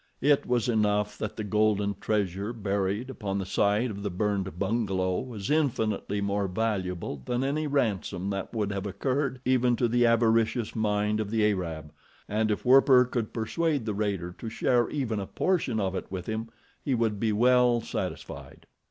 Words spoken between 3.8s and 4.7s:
of the burned